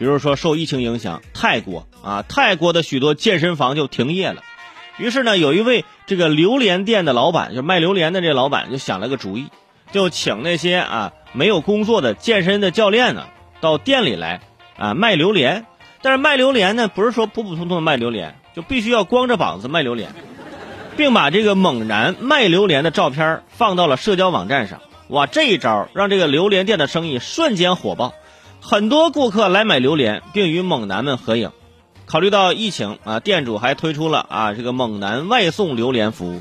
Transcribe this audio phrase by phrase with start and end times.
[0.00, 4.42] 比如说受疫情影响，泰国啊，泰国的许多健身房就停业了。
[4.96, 9.48] 于是呢，有一位这个榴莲店的老板，就卖榴莲的这老板就想了个主意，
[9.92, 13.26] 就请那些啊没有工作的健身的教练呢
[13.60, 14.40] 到店里来
[14.78, 15.66] 啊卖榴莲。
[16.00, 20.14] 但是卖榴莲呢，不是说普普通通的卖榴莲，就必须要光着膀子卖榴莲，
[20.96, 24.80] 并把这个猛男卖榴莲的照片放到了社交网站上。
[25.08, 28.14] 哇，这一招让这个榴莲店的生意瞬间火爆，
[28.62, 31.50] 很多顾客来买榴莲，并与猛男们合影。
[32.06, 36.40] 考虑到疫情啊，店主还推出了啊这个猛男外送榴莲服务。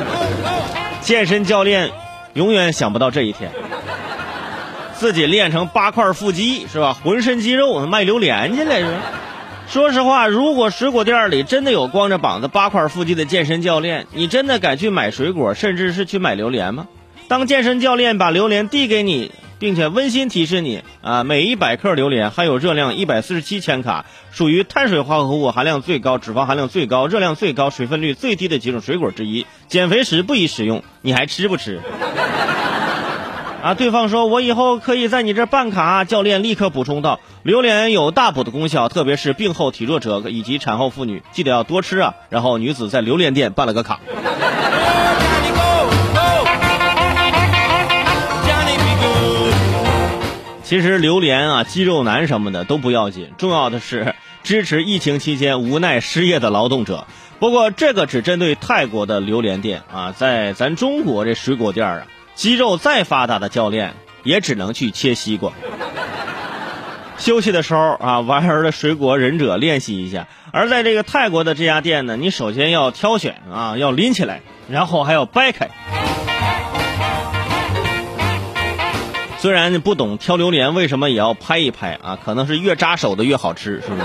[1.02, 1.90] 健身教练
[2.34, 3.50] 永远想不到这一天。
[4.94, 6.96] 自己练成八块腹肌是吧？
[7.02, 9.02] 浑身肌肉卖榴莲去了是吧？
[9.66, 16.86] 说实话，如果水果店里真的有光着膀子八块腹肌的健身教练，你真的敢去买水果，甚至是去买榴莲吗？
[17.28, 31.80] 当健身教练把榴莲递给你，并且温馨提示你啊，每一百克榴莲含有热量一百四十七千卡，属于碳水化合物含量最高、脂肪含量最高、热量最高、水分率最低的几种水果之一，减肥时不宜食用，你还吃不吃？
[33.62, 33.74] 啊！
[33.74, 44.00] 对方说：“我以后可以在你这办卡。”教练立刻补充道：“榴莲有大补的功效，特别是病后体弱者以及产后妇女，记得要多吃啊。”然后女子在榴莲店办了个卡。
[50.70, 57.08] 其实榴莲啊、肌肉男什么的都不要紧，重要的是支持疫情期间无奈失业的劳动者。
[57.40, 62.02] 不过这个只针对泰国的榴莲店啊，在咱中国这水果店啊。
[62.36, 65.50] 肌肉再发达的教练也只能去切西瓜。
[67.18, 70.28] 休息的时候啊，玩儿的水果忍者练习一下。
[70.52, 75.68] 而在这个泰国的这家店呢，你首先要挑选啊，要拎起来，然后还要掰开。
[79.40, 82.18] 虽然你不懂挑榴莲，为什么也要拍一拍啊？
[82.22, 84.02] 可能是越扎手的越好吃，是不是？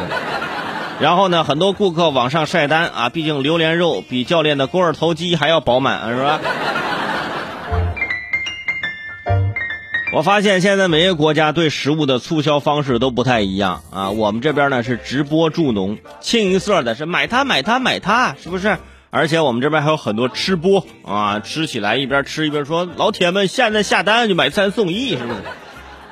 [1.02, 6.39] 然后呢，很多顾客网上晒单啊，毕竟榴莲肉比教练的肱二头肌还要饱满，是吧？
[10.14, 14.11] 我发现现在每个国家对食物的促销方式都不太一样啊。
[14.11, 18.77] 我们这边呢是直播助农，清一色的是买它买它买它，是不是？
[19.15, 25.39] 而且我们这边还有很多吃播啊，吃起来一边吃一边说：“老铁们，现在下单就买三送一，是不是？”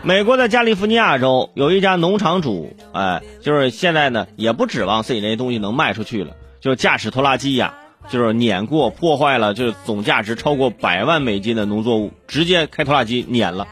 [0.04, 6.32] 美国的加利福尼亚州有一家农场主，哎，就是现在呢也不指望自己那些东西能卖出去了，
[6.62, 7.74] 就驾驶拖拉机呀，
[8.08, 13.68] 就是碾过破坏了，就是总价值超过百万美金的农作物，直接开拖拉机碾了。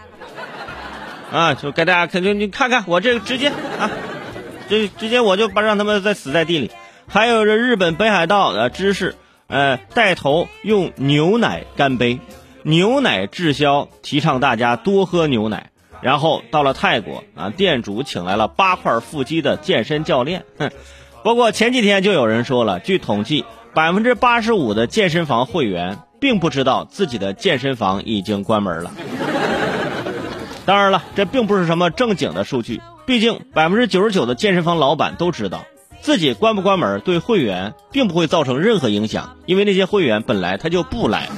[1.31, 3.47] 啊，就给大家肯定你看看我这个直接
[3.79, 3.89] 啊，
[4.67, 6.69] 这直接我就把让他们再死在地里。
[7.07, 9.15] 还有这日本北海道的知识，
[9.51, 12.19] 呃，带头用牛奶干杯，
[12.63, 15.69] 牛奶滞销，提倡大家多喝牛奶。
[16.01, 20.45] 然后到了泰国啊，店主请来了八块腹肌的健身教练。
[20.57, 20.71] 哼，
[21.23, 23.45] 不过前几天就有人说了，据统计，
[23.75, 28.91] 百分之八十五的健身房会员并不知道自己的健身房已经关门了。
[30.65, 32.81] 当然了，这并不是什么正经的数据。
[33.05, 35.65] 毕竟百分之九十九的健身房老板都知道，
[36.01, 41.29] 自己关不关门对会员并不会造成任何影响，因为那些会员本来他就不来。